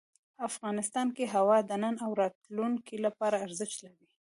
[0.49, 4.07] افغانستان کې هوا د نن او راتلونکي لپاره ارزښت لري.